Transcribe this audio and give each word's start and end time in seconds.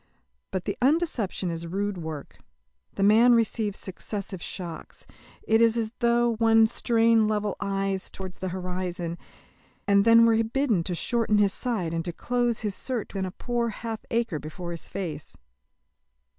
But 0.49 0.65
the 0.65 0.75
undeception 0.81 1.51
is 1.51 1.67
rude 1.67 1.99
work. 1.99 2.39
The 2.95 3.03
man 3.03 3.35
receives 3.35 3.77
successive 3.77 4.41
shocks. 4.41 5.05
It 5.43 5.61
is 5.61 5.77
as 5.77 5.91
though 5.99 6.37
one 6.37 6.65
strained 6.65 7.27
level 7.27 7.55
eyes 7.59 8.09
towards 8.09 8.39
the 8.39 8.47
horizon, 8.49 9.19
and 9.87 10.03
then 10.03 10.25
were 10.25 10.43
bidden 10.43 10.83
to 10.85 10.95
shorten 10.95 11.37
his 11.37 11.53
sight 11.53 11.93
and 11.93 12.03
to 12.05 12.13
close 12.13 12.61
his 12.61 12.73
search 12.73 13.13
within 13.13 13.27
a 13.27 13.31
poor 13.31 13.69
half 13.69 13.99
acre 14.09 14.39
before 14.39 14.71
his 14.71 14.89
face. 14.89 15.37